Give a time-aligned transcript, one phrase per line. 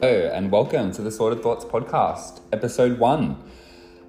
[0.00, 3.42] Hello, and welcome to the Sorted Thoughts podcast, episode one.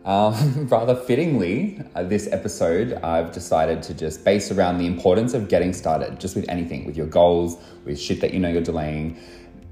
[0.05, 5.49] Um, rather fittingly, uh, this episode I've decided to just base around the importance of
[5.49, 9.17] getting started, just with anything, with your goals, with shit that you know you're delaying.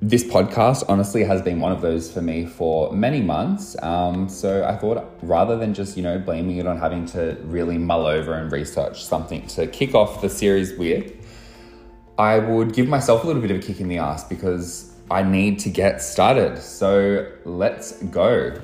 [0.02, 3.76] This podcast honestly has been one of those for me for many months.
[3.84, 7.78] Um, so I thought rather than just, you know, blaming it on having to really
[7.78, 11.14] mull over and research something to kick off the series with,
[12.18, 15.24] I would give myself a little bit of a kick in the ass because I
[15.24, 16.58] need to get started.
[16.58, 18.60] So let's go.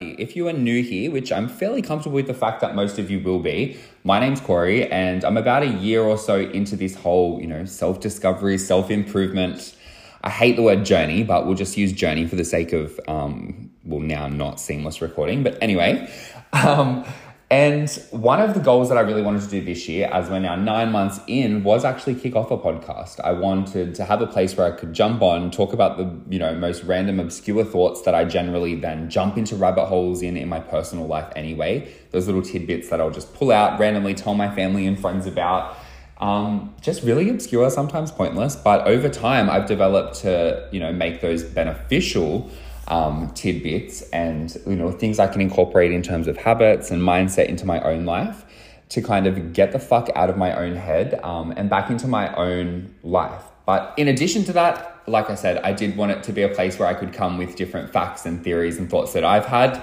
[0.00, 3.10] If you are new here, which I'm fairly comfortable with the fact that most of
[3.10, 6.96] you will be, my name's Corey, and I'm about a year or so into this
[6.96, 9.76] whole, you know, self discovery, self improvement.
[10.24, 13.70] I hate the word journey, but we'll just use journey for the sake of, um,
[13.84, 15.44] well, now not seamless recording.
[15.44, 16.10] But anyway,
[16.52, 17.04] um,
[17.48, 20.40] and one of the goals that I really wanted to do this year, as we're
[20.40, 23.20] now nine months in, was actually kick off a podcast.
[23.20, 26.40] I wanted to have a place where I could jump on, talk about the you
[26.40, 30.48] know most random, obscure thoughts that I generally then jump into rabbit holes in in
[30.48, 31.88] my personal life anyway.
[32.10, 35.76] Those little tidbits that I'll just pull out randomly, tell my family and friends about.
[36.18, 38.56] Um, just really obscure, sometimes pointless.
[38.56, 42.50] But over time, I've developed to you know make those beneficial
[42.88, 47.46] um, tidbits and you know things I can incorporate in terms of habits and mindset
[47.46, 48.44] into my own life
[48.90, 52.06] to kind of get the fuck out of my own head um, and back into
[52.06, 53.42] my own life.
[53.64, 56.48] But in addition to that, like I said, I did want it to be a
[56.48, 59.82] place where I could come with different facts and theories and thoughts that I've had.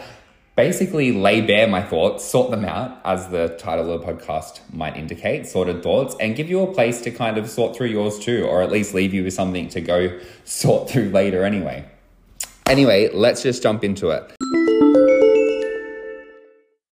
[0.55, 4.95] Basically, lay bare my thoughts, sort them out, as the title of the podcast might
[4.95, 8.45] indicate, sorted thoughts, and give you a place to kind of sort through yours too,
[8.45, 11.85] or at least leave you with something to go sort through later anyway.
[12.67, 14.23] Anyway, let's just jump into it.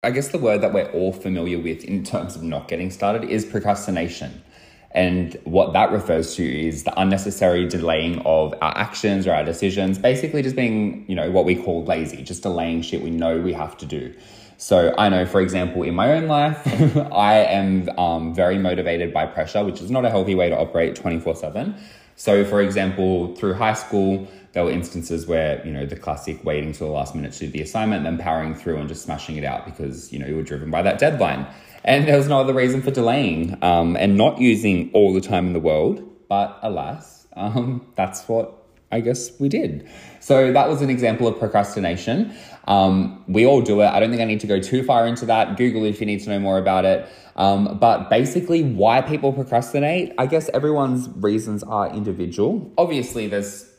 [0.03, 3.23] I guess the word that we're all familiar with in terms of not getting started
[3.23, 4.43] is procrastination.
[4.91, 9.97] And what that refers to is the unnecessary delaying of our actions or our decisions,
[9.97, 13.51] basically just being, you know, what we call lazy, just delaying shit we know we
[13.51, 14.13] have to do.
[14.57, 16.65] So I know, for example, in my own life,
[17.11, 20.95] I am um, very motivated by pressure, which is not a healthy way to operate
[20.95, 21.75] 24 7.
[22.15, 26.71] So, for example, through high school, there were instances where, you know, the classic waiting
[26.71, 29.43] till the last minute to do the assignment, then powering through and just smashing it
[29.43, 31.45] out because, you know, you were driven by that deadline.
[31.83, 35.47] And there was no other reason for delaying um, and not using all the time
[35.47, 36.01] in the world.
[36.29, 39.89] But alas, um, that's what I guess we did.
[40.21, 42.33] So that was an example of procrastination.
[42.65, 43.87] Um, we all do it.
[43.87, 45.57] I don't think I need to go too far into that.
[45.57, 47.09] Google if you need to know more about it.
[47.35, 52.71] Um, but basically, why people procrastinate, I guess everyone's reasons are individual.
[52.77, 53.69] Obviously, there's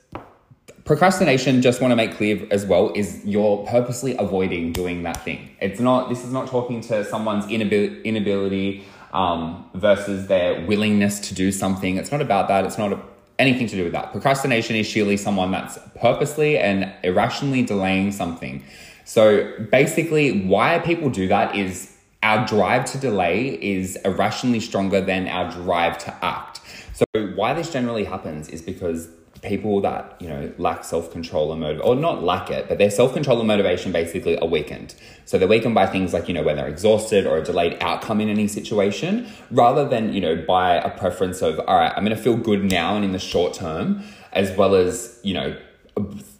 [0.86, 5.50] procrastination just want to make clear as well is you're purposely avoiding doing that thing.
[5.60, 11.50] It's not this is not talking to someone's inability, um, versus their willingness to do
[11.50, 11.96] something.
[11.96, 12.64] It's not about that.
[12.64, 13.00] It's not a,
[13.38, 14.12] anything to do with that.
[14.12, 18.62] Procrastination is surely someone that's purposely and irrationally delaying something.
[19.04, 25.28] So basically why people do that is our drive to delay is irrationally stronger than
[25.28, 26.60] our drive to act.
[26.92, 27.04] So
[27.34, 29.08] why this generally happens is because
[29.46, 33.38] people that you know lack self-control and motive or not lack it but their self-control
[33.38, 34.94] and motivation basically are weakened.
[35.24, 38.20] So they're weakened by things like you know when they're exhausted or a delayed outcome
[38.20, 42.16] in any situation rather than you know by a preference of all right i'm going
[42.16, 44.02] to feel good now and in the short term
[44.32, 45.56] as well as you know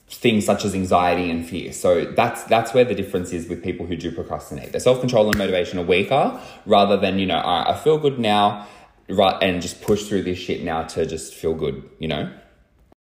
[0.09, 1.73] things such as anxiety and fear.
[1.73, 4.73] So that's that's where the difference is with people who do procrastinate.
[4.73, 8.67] Their self-control and motivation are weaker rather than you know i feel good now
[9.09, 12.31] right and just push through this shit now to just feel good you know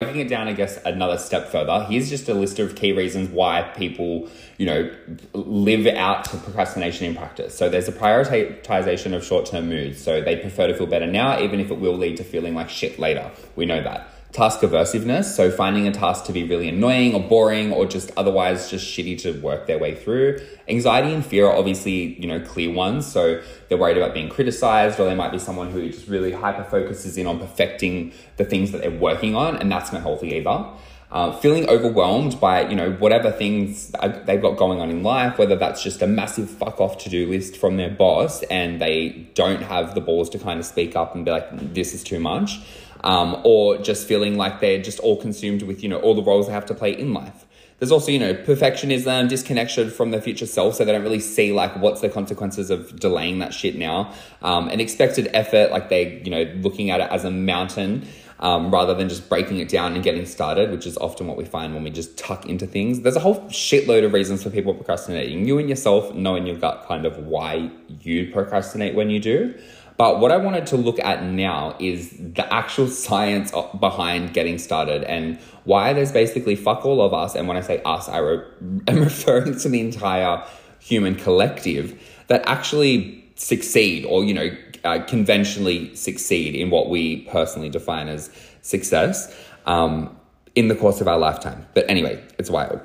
[0.03, 3.29] Breaking it down, I guess, another step further, here's just a list of key reasons
[3.29, 4.95] why people, you know,
[5.33, 7.57] live out to procrastination in practice.
[7.57, 10.01] So there's a prioritization of short term moods.
[10.01, 12.69] So they prefer to feel better now, even if it will lead to feeling like
[12.69, 13.31] shit later.
[13.55, 17.71] We know that task aversiveness, so finding a task to be really annoying or boring
[17.71, 20.39] or just otherwise just shitty to work their way through.
[20.67, 23.05] Anxiety and fear are obviously, you know, clear ones.
[23.05, 26.63] So they're worried about being criticized, or they might be someone who just really hyper
[26.63, 30.65] focuses in on perfecting the things that they're working on, and that's not healthy either.
[31.11, 33.91] Uh, feeling overwhelmed by you know whatever things
[34.25, 37.29] they've got going on in life, whether that's just a massive fuck off to do
[37.29, 41.13] list from their boss, and they don't have the balls to kind of speak up
[41.13, 42.61] and be like, "This is too much,"
[43.03, 46.47] um, or just feeling like they're just all consumed with, you know, all the roles
[46.47, 47.45] they have to play in life.
[47.79, 51.51] There's also, you know, perfectionism, disconnection from their future self, so they don't really see
[51.51, 54.13] like what's the consequences of delaying that shit now.
[54.41, 58.07] Um, an expected effort, like they, you know, looking at it as a mountain
[58.39, 61.45] um, rather than just breaking it down and getting started, which is often what we
[61.45, 63.01] find when we just tuck into things.
[63.01, 65.47] There's a whole shitload of reasons for people procrastinating.
[65.47, 67.71] You and yourself knowing your gut kind of why
[68.01, 69.55] you procrastinate when you do.
[69.97, 75.03] But what I wanted to look at now is the actual science behind getting started
[75.03, 77.35] and why there's basically fuck all of us.
[77.35, 78.43] And when I say us, I re-
[78.87, 80.43] am referring to the entire
[80.79, 84.49] human collective that actually succeed or, you know,
[84.83, 88.29] uh, conventionally succeed in what we personally define as
[88.61, 89.33] success
[89.65, 90.15] um,
[90.55, 91.65] in the course of our lifetime.
[91.73, 92.81] But anyway, it's wild.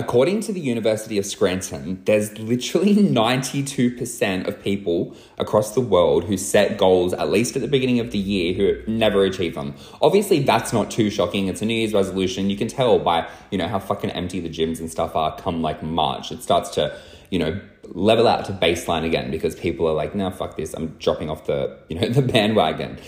[0.00, 6.36] According to the University of Scranton, there's literally 92% of people across the world who
[6.36, 9.74] set goals at least at the beginning of the year who never achieve them.
[10.00, 11.48] Obviously, that's not too shocking.
[11.48, 12.48] It's a New Year's resolution.
[12.48, 15.62] You can tell by, you know, how fucking empty the gyms and stuff are come
[15.62, 16.30] like March.
[16.30, 16.96] It starts to,
[17.30, 20.74] you know, level out to baseline again because people are like, nah, fuck this.
[20.74, 23.00] I'm dropping off the, you know, the bandwagon.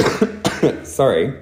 [0.82, 1.38] Sorry.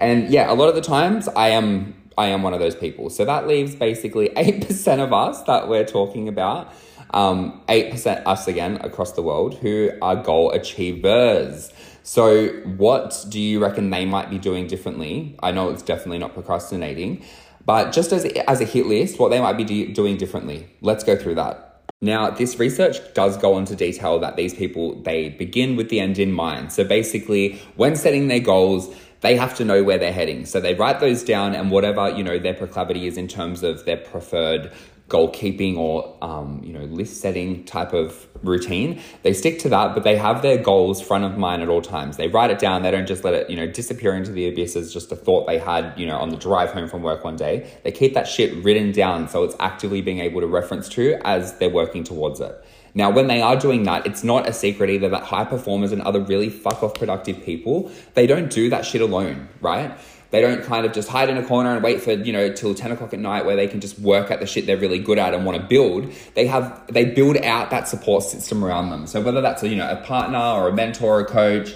[0.00, 3.10] And yeah, a lot of the times I am I am one of those people.
[3.10, 6.72] So that leaves basically 8% of us that we're talking about.
[7.12, 11.72] Um, 8% us again across the world who are goal achievers.
[12.04, 15.36] So, what do you reckon they might be doing differently?
[15.42, 17.24] I know it's definitely not procrastinating,
[17.66, 20.68] but just as, as a hit list, what they might be do- doing differently.
[20.80, 21.70] Let's go through that.
[22.00, 26.18] Now, this research does go into detail that these people, they begin with the end
[26.18, 26.72] in mind.
[26.72, 30.46] So basically, when setting their goals, they have to know where they're heading.
[30.46, 33.84] So they write those down and whatever, you know, their proclivity is in terms of
[33.84, 34.72] their preferred
[35.10, 40.04] goalkeeping or, um, you know, list setting type of routine, they stick to that, but
[40.04, 42.16] they have their goals front of mind at all times.
[42.16, 42.82] They write it down.
[42.82, 45.46] They don't just let it, you know, disappear into the abyss as just a thought
[45.46, 47.70] they had, you know, on the drive home from work one day.
[47.82, 51.58] They keep that shit written down so it's actively being able to reference to as
[51.58, 52.64] they're working towards it.
[52.94, 56.02] Now, when they are doing that, it's not a secret either that high performers and
[56.02, 59.96] other really fuck off productive people, they don't do that shit alone, right?
[60.30, 62.74] They don't kind of just hide in a corner and wait for, you know, till
[62.74, 65.18] 10 o'clock at night where they can just work at the shit they're really good
[65.18, 66.12] at and want to build.
[66.34, 69.06] They have, they build out that support system around them.
[69.06, 71.74] So whether that's, a, you know, a partner or a mentor or a coach,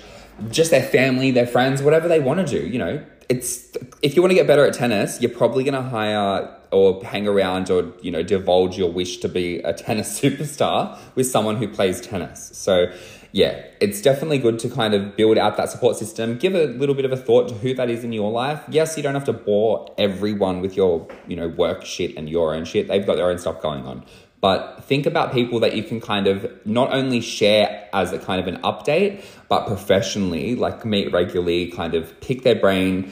[0.51, 4.23] just their family, their friends, whatever they want to do, you know, it's, if you
[4.23, 7.93] want to get better at tennis, you're probably going to hire or hang around or
[8.03, 12.50] you know divulge your wish to be a tennis superstar with someone who plays tennis.
[12.53, 12.93] So
[13.32, 16.37] yeah it's definitely good to kind of build out that support system.
[16.38, 18.61] Give a little bit of a thought to who that is in your life.
[18.69, 22.55] Yes you don't have to bore everyone with your you know work shit and your
[22.55, 22.88] own shit.
[22.88, 24.05] They've got their own stuff going on.
[24.41, 28.43] But think about people that you can kind of not only share as a kind
[28.43, 33.11] of an update but professionally like meet regularly kind of pick their brain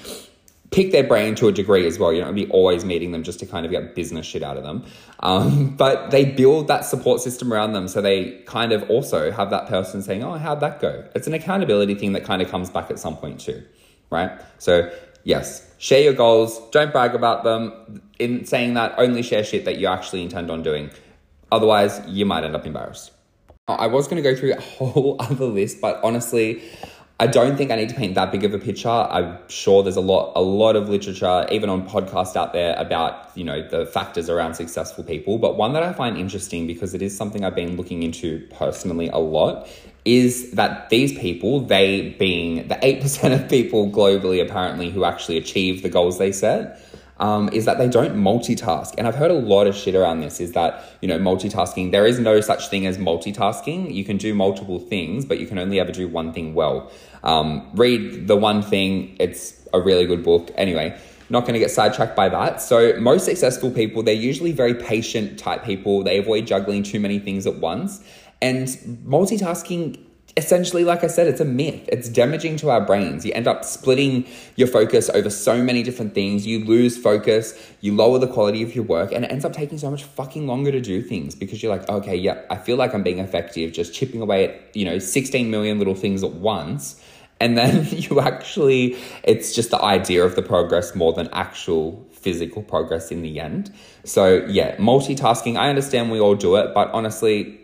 [0.73, 2.13] pick their brain to a degree as well.
[2.13, 4.65] You don't be always meeting them just to kind of get business shit out of
[4.65, 4.85] them.
[5.21, 7.87] Um, but they build that support system around them.
[7.89, 11.05] So they kind of also have that person saying, Oh, how'd that go?
[11.15, 13.63] It's an accountability thing that kind of comes back at some point too,
[14.11, 14.33] right?
[14.59, 14.91] So,
[15.25, 16.61] yes, share your goals.
[16.71, 18.03] Don't brag about them.
[18.19, 20.91] In saying that, only share shit that you actually intend on doing.
[21.51, 23.13] Otherwise, you might end up embarrassed.
[23.69, 26.63] I was going to go through a whole other list, but honestly,
[27.23, 28.89] I don't think I need to paint that big of a picture.
[28.89, 33.31] I'm sure there's a lot, a lot of literature, even on podcasts out there about,
[33.37, 35.39] you know, the factors around successful people.
[35.39, 39.09] But one that I find interesting because it is something I've been looking into personally
[39.09, 39.69] a lot
[40.05, 45.85] is that these people, they being the 8% of people globally apparently who actually achieve
[45.85, 46.81] the goals they set,
[47.23, 48.95] um, is that they don't multitask.
[48.99, 52.05] And I've heard a lot of shit around this is that, you know, multitasking, there
[52.05, 53.95] is no such thing as multitasking.
[53.95, 56.91] You can do multiple things, but you can only ever do one thing well.
[57.23, 60.51] Um, read the one thing, it's a really good book.
[60.57, 60.99] Anyway,
[61.31, 62.61] not going to get sidetracked by that.
[62.61, 66.03] So, most successful people, they're usually very patient type people.
[66.03, 68.03] They avoid juggling too many things at once.
[68.41, 68.67] And
[69.07, 70.05] multitasking
[70.37, 71.89] essentially, like I said, it's a myth.
[71.89, 73.25] It's damaging to our brains.
[73.25, 76.47] You end up splitting your focus over so many different things.
[76.47, 79.79] You lose focus, you lower the quality of your work, and it ends up taking
[79.79, 82.95] so much fucking longer to do things because you're like, okay, yeah, I feel like
[82.95, 87.01] I'm being effective just chipping away at, you know, 16 million little things at once.
[87.41, 92.63] And then you actually, it's just the idea of the progress more than actual physical
[92.63, 93.73] progress in the end.
[94.05, 97.59] So, yeah, multitasking, I understand we all do it, but honestly,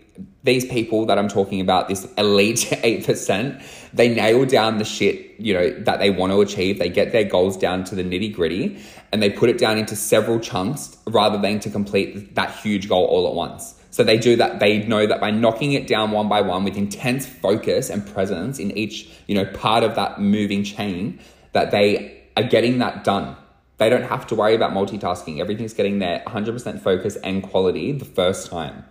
[0.45, 5.55] these people that I'm talking about, this elite 8%, they nail down the shit, you
[5.55, 6.79] know, that they want to achieve.
[6.79, 8.79] They get their goals down to the nitty gritty
[9.13, 13.05] and they put it down into several chunks rather than to complete that huge goal
[13.07, 13.75] all at once.
[13.91, 14.61] So they do that.
[14.61, 18.59] They know that by knocking it down one by one with intense focus and presence
[18.59, 21.19] in each, you know, part of that moving chain,
[21.53, 23.37] that they are getting that done.
[23.79, 25.41] They don't have to worry about multitasking.
[25.41, 28.85] Everything's getting there 100% focus and quality the first time.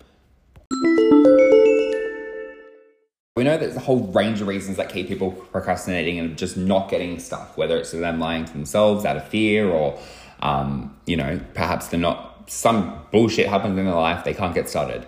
[3.38, 6.90] We know there's a whole range of reasons that keep people procrastinating and just not
[6.90, 10.00] getting stuff, whether it's them lying to themselves out of fear or,
[10.42, 14.68] um, you know, perhaps they're not, some bullshit happens in their life, they can't get
[14.68, 15.06] started.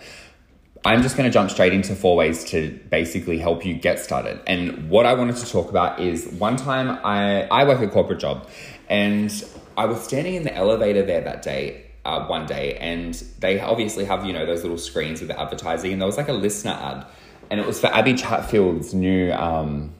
[0.85, 4.39] I'm just going to jump straight into four ways to basically help you get started.
[4.45, 8.19] And what I wanted to talk about is one time I, I work a corporate
[8.19, 8.47] job
[8.89, 9.33] and
[9.75, 14.05] I was standing in the elevator there that day, uh, one day, and they obviously
[14.05, 16.79] have, you know, those little screens with the advertising, and there was like a LiSTNR
[16.79, 17.05] ad.
[17.49, 19.93] And it was for Abby Chatfield's new um,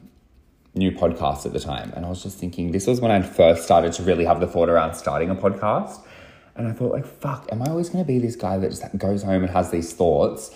[0.76, 1.92] new podcast at the time.
[1.96, 4.48] And I was just thinking, this was when I first started to really have the
[4.48, 6.02] thought around starting a podcast.
[6.56, 8.98] And I thought, like, fuck, am I always going to be this guy that just
[8.98, 10.54] goes home and has these thoughts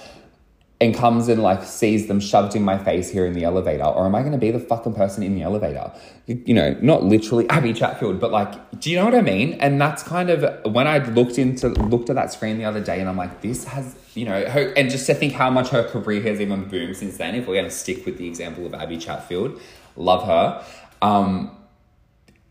[0.83, 3.85] and comes and like sees them shoved in my face here in the elevator?
[3.85, 5.93] Or am I going to be the fucking person in the elevator?
[6.27, 9.53] You, know, not literally Abby Chatfield, but like, do you know what I mean?
[9.53, 12.99] And that's kind of when I looked into, looked at that screen the other day
[12.99, 15.87] and I'm like, this has, you know, her, and just to think how much her
[15.87, 18.73] career has even boomed since then, if we're going to stick with the example of
[18.73, 19.61] Abby Chatfield,
[19.95, 20.65] love her.
[21.01, 21.57] Um,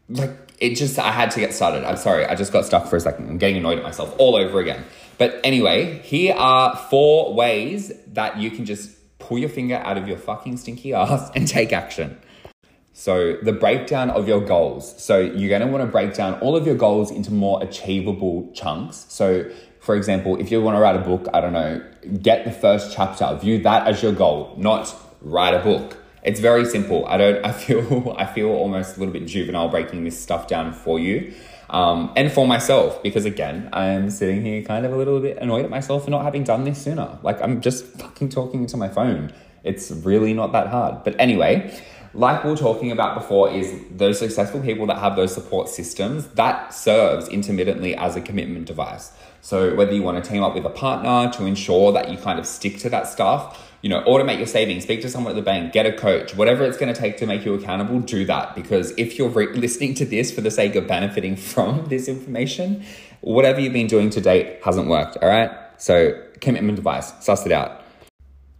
[0.08, 1.84] like it just I had to get started.
[1.84, 3.28] I'm sorry, I just got stuck for a second.
[3.28, 4.84] I'm getting annoyed at myself all over again.
[5.18, 10.08] But anyway, here are four ways that you can just pull your finger out of
[10.08, 12.18] your fucking stinky ass and take action.
[12.94, 15.02] So, the breakdown of your goals.
[15.02, 18.50] So, you're going to want to break down all of your goals into more achievable
[18.54, 19.06] chunks.
[19.08, 19.50] So,
[19.80, 21.82] for example, if you want to write a book, I don't know,
[22.20, 25.96] get the first chapter, view that as your goal, not write a book.
[26.22, 27.04] It's very simple.
[27.06, 27.44] I don't.
[27.44, 28.14] I feel.
[28.18, 31.34] I feel almost a little bit juvenile breaking this stuff down for you,
[31.72, 35.64] um, and for myself because again, I'm sitting here kind of a little bit annoyed
[35.64, 37.18] at myself for not having done this sooner.
[37.22, 39.32] Like I'm just fucking talking into my phone.
[39.64, 41.02] It's really not that hard.
[41.02, 41.74] But anyway,
[42.12, 46.26] like we were talking about before, is those successful people that have those support systems
[46.34, 49.12] that serves intermittently as a commitment device.
[49.40, 52.38] So whether you want to team up with a partner to ensure that you kind
[52.38, 55.42] of stick to that stuff you know, automate your savings, speak to someone at the
[55.42, 58.54] bank, get a coach, whatever it's going to take to make you accountable, do that.
[58.54, 62.84] Because if you're re- listening to this for the sake of benefiting from this information,
[63.20, 65.16] whatever you've been doing to date hasn't worked.
[65.18, 65.50] All right.
[65.78, 67.82] So, commitment device, suss it out.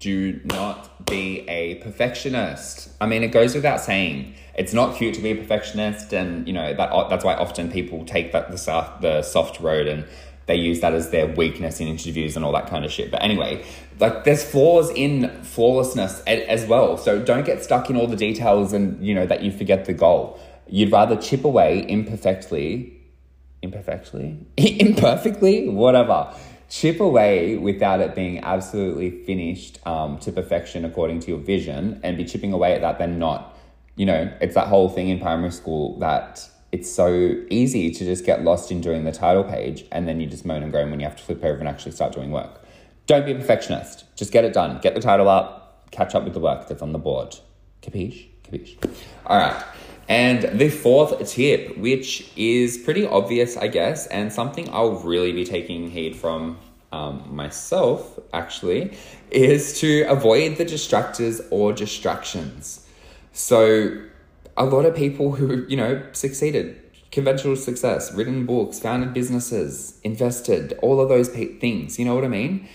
[0.01, 2.91] Do not be a perfectionist.
[3.01, 4.35] I mean, it goes without saying.
[4.55, 8.05] It's not cute to be a perfectionist, and you know that that's why often people
[8.05, 10.05] take that the soft the soft road and
[10.47, 13.11] they use that as their weakness in interviews and all that kind of shit.
[13.11, 13.65] But anyway,
[13.99, 16.97] like there's flaws in flawlessness as well.
[16.97, 19.95] So don't get stuck in all the details and you know that you forget the
[19.95, 20.41] goal.
[20.67, 23.01] You'd rather chip away imperfectly,
[23.63, 26.35] imperfectly, imperfectly, whatever.
[26.69, 32.17] Chip away without it being absolutely finished um, to perfection according to your vision, and
[32.17, 33.59] be chipping away at that than not.
[33.95, 38.25] You know, it's that whole thing in primary school that it's so easy to just
[38.25, 40.99] get lost in doing the title page and then you just moan and groan when
[40.99, 42.61] you have to flip over and actually start doing work.
[43.07, 44.05] Don't be a perfectionist.
[44.17, 44.81] Just get it done.
[44.81, 47.37] Get the title up, catch up with the work that's on the board.
[47.83, 48.29] Capiche?
[48.45, 48.77] Capiche.
[49.27, 49.63] All right.
[50.09, 55.45] And the fourth tip, which is pretty obvious, I guess, and something I'll really be
[55.45, 56.59] taking heed from
[56.91, 58.97] um, myself, actually,
[59.31, 62.87] is to avoid the distractors or distractions.
[63.33, 64.03] So,
[64.57, 66.81] a lot of people who, you know, succeeded,
[67.11, 72.29] conventional success, written books, founded businesses, invested, all of those things, you know what I
[72.29, 72.69] mean?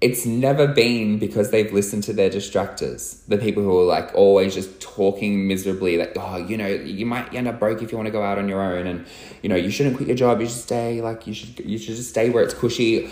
[0.00, 3.26] It's never been because they've listened to their distractors.
[3.26, 7.34] The people who are like always just talking miserably, like, oh, you know, you might
[7.34, 9.06] end up broke if you want to go out on your own, and
[9.42, 10.40] you know, you shouldn't quit your job.
[10.40, 13.10] You should stay, like, you should, you should just stay where it's cushy.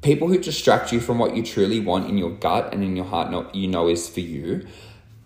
[0.00, 3.04] People who distract you from what you truly want in your gut and in your
[3.04, 4.66] heart, know, you know, is for you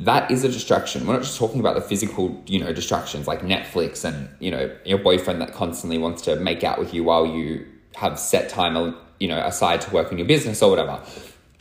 [0.05, 1.07] that is a distraction.
[1.07, 4.75] We're not just talking about the physical, you know, distractions like Netflix and, you know,
[4.85, 7.67] your boyfriend that constantly wants to make out with you while you
[7.97, 11.03] have set time, you know, aside to work on your business or whatever.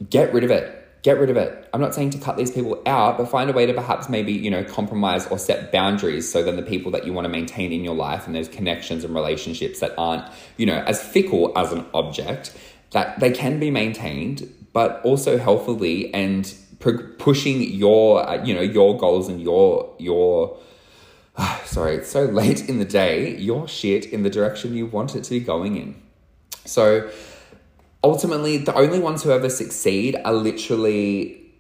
[0.10, 0.75] Get rid of it.
[1.01, 1.69] Get rid of it.
[1.74, 4.34] I'm not saying to cut these people out, but find a way to perhaps maybe,
[4.34, 7.72] you know, compromise or set boundaries so then the people that you want to maintain
[7.72, 10.25] in your life and those connections and relationships that aren't,
[10.58, 12.53] you know, as fickle as an object,
[12.91, 18.98] that they can be maintained, but also healthily and pushing your uh, you know your
[18.98, 20.57] goals and your your
[21.36, 25.15] uh, sorry it's so late in the day your shit in the direction you want
[25.15, 26.01] it to be going in.
[26.65, 27.09] So
[28.03, 31.51] ultimately the only ones who ever succeed are literally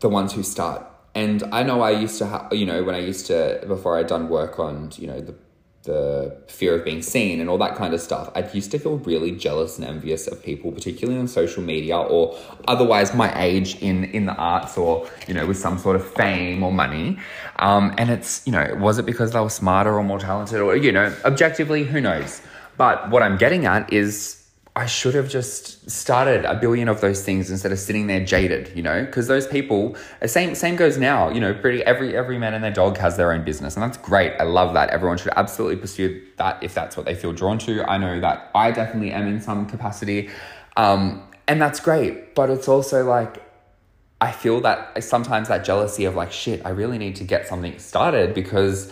[0.00, 0.86] the ones who start.
[1.14, 4.06] And i know i used to have you know when i used to before i'd
[4.06, 5.34] done work on you know the
[5.82, 8.30] the fear of being seen and all that kind of stuff.
[8.34, 12.38] I used to feel really jealous and envious of people, particularly on social media or
[12.68, 16.62] otherwise my age in in the arts or you know with some sort of fame
[16.62, 17.18] or money.
[17.56, 20.76] Um, and it's you know was it because they were smarter or more talented or
[20.76, 22.42] you know objectively who knows.
[22.76, 24.41] But what I'm getting at is
[24.74, 28.72] I should have just started a billion of those things instead of sitting there jaded,
[28.74, 32.54] you know, because those people, same same goes now, you know, pretty every every man
[32.54, 34.32] and their dog has their own business, and that's great.
[34.40, 34.88] I love that.
[34.88, 37.84] Everyone should absolutely pursue that if that's what they feel drawn to.
[37.84, 40.30] I know that I definitely am in some capacity,
[40.76, 42.34] um, And that's great.
[42.34, 43.42] But it's also like,
[44.20, 47.78] I feel that sometimes that jealousy of like, shit, I really need to get something
[47.78, 48.90] started because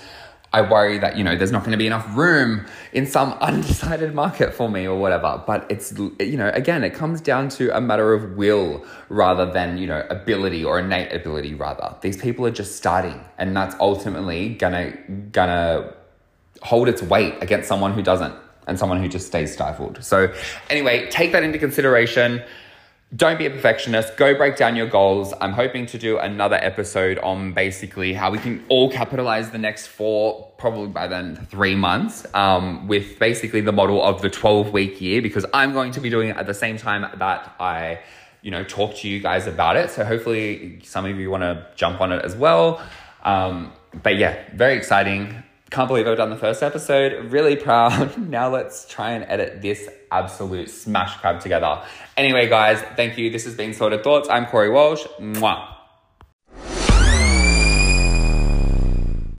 [0.53, 4.15] I worry that, you know, there's not going to be enough room in some undecided
[4.15, 5.43] market for me or whatever.
[5.47, 9.79] But it's, you know, again, it comes down to a matter of will rather than,
[9.79, 11.95] you know, ability or innate ability rather.
[12.01, 14.93] These people are just starting and that's ultimately gonna,
[15.31, 15.95] gonna
[16.63, 18.35] hold its weight against someone who doesn't
[18.67, 20.03] and someone who just stays stifled.
[20.05, 20.33] So
[20.69, 22.43] anyway, take that into consideration
[23.15, 24.17] don't be a perfectionist.
[24.17, 25.35] Go break down your goals.
[25.41, 29.89] I'm hoping to do another episode on basically how we can all capitalize the next
[29.89, 35.01] four, probably by then three months, um, with basically the model of the 12 week
[35.01, 37.99] year, because I'm going to be doing it at the same time that I,
[38.43, 39.91] you know, talk to you guys about it.
[39.91, 42.81] So hopefully some of you want to jump on it as well.
[43.25, 43.73] Um,
[44.05, 45.43] but yeah, very exciting.
[45.71, 47.31] Can't believe I've done the first episode.
[47.31, 48.19] Really proud.
[48.29, 51.83] now let's try and edit this absolute smash crab together.
[52.17, 53.31] Anyway, guys, thank you.
[53.31, 54.29] This has been Sorted Thoughts.
[54.29, 55.05] I'm Corey Walsh.
[55.21, 55.80] Mwah.